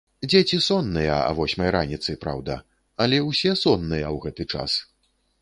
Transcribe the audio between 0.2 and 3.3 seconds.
Дзеці сонныя а восьмай раніцы, праўда, але